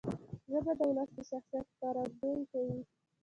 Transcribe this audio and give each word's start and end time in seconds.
ژبه 0.51 0.73
د 0.79 0.81
ولس 0.89 1.09
د 1.15 1.17
شخصیت 1.29 1.65
ښکارندویي 1.73 2.43
کوي. 2.51 2.79